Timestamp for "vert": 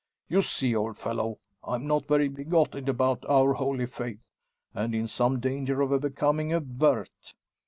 6.59-7.35